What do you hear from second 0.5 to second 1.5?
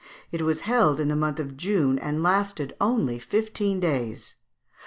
held in the month